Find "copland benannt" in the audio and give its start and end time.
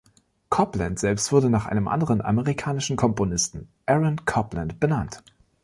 4.25-5.21